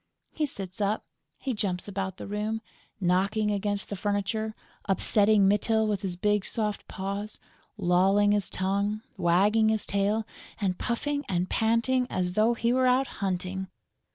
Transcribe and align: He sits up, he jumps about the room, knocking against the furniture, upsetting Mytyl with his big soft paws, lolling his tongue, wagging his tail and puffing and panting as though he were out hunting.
He 0.33 0.47
sits 0.47 0.81
up, 0.81 1.03
he 1.37 1.53
jumps 1.53 1.87
about 1.87 2.17
the 2.17 2.25
room, 2.25 2.63
knocking 2.99 3.51
against 3.51 3.87
the 3.91 3.95
furniture, 3.95 4.55
upsetting 4.85 5.47
Mytyl 5.47 5.85
with 5.87 6.01
his 6.01 6.15
big 6.15 6.43
soft 6.43 6.87
paws, 6.87 7.37
lolling 7.77 8.31
his 8.31 8.49
tongue, 8.49 9.01
wagging 9.15 9.69
his 9.69 9.85
tail 9.85 10.25
and 10.59 10.79
puffing 10.79 11.23
and 11.29 11.51
panting 11.51 12.07
as 12.09 12.33
though 12.33 12.55
he 12.55 12.73
were 12.73 12.87
out 12.87 13.05
hunting. 13.21 13.67